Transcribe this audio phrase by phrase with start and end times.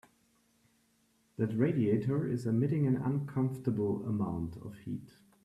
[1.37, 5.11] That radiator is emitting an uncomfortable amount of heat.